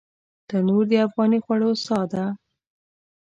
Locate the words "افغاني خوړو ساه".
1.07-2.05